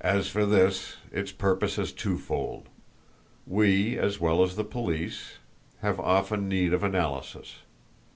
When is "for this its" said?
0.28-1.30